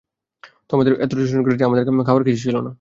সে 0.61 0.73
আমাদের 0.73 0.93
এতটাই 0.95 1.23
শোষণ 1.23 1.41
করেছিল 1.43 1.59
যে 1.59 1.67
আমাদের 1.67 1.83
খাওয়ার 2.07 2.23
কিছুই 2.25 2.43
ছিল 2.45 2.55
না। 2.57 2.69